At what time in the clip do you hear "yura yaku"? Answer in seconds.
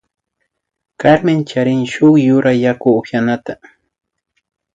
2.25-2.89